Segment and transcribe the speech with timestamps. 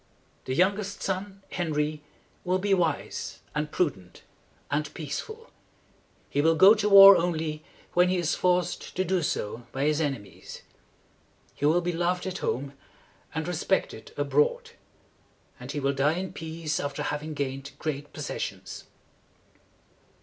[0.45, 2.01] "The youngest son, Henry,
[2.43, 4.23] will be wise and prudent
[4.71, 5.51] and peaceful.
[6.27, 10.01] He will go to war only when he is forced to do so by his
[10.01, 10.63] enemies.
[11.53, 12.73] He will be loved at home,
[13.35, 14.71] and re spect ed abroad;
[15.59, 18.83] and he will die in peace after having gained great pos ses sions."